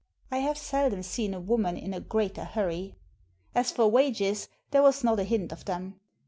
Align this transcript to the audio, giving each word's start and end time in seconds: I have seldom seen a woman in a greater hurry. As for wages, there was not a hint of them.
I 0.31 0.39
have 0.39 0.57
seldom 0.57 1.03
seen 1.03 1.35
a 1.35 1.39
woman 1.39 1.77
in 1.77 1.93
a 1.93 1.99
greater 1.99 2.43
hurry. 2.43 2.95
As 3.53 3.69
for 3.69 3.87
wages, 3.87 4.49
there 4.71 4.81
was 4.81 5.03
not 5.03 5.19
a 5.19 5.23
hint 5.23 5.51
of 5.51 5.65
them. 5.65 5.99